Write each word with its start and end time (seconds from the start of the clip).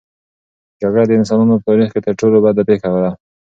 جګړه 0.81 1.03
د 1.07 1.11
انسانانو 1.19 1.55
په 1.59 1.65
تاریخ 1.69 1.89
کې 1.93 1.99
تر 2.05 2.13
ټولو 2.19 2.37
بده 2.45 2.61
پېښه 2.69 2.89
ده. 3.03 3.11